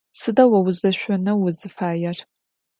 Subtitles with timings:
[0.19, 2.17] Сыда о узэшъонэу узыфаер?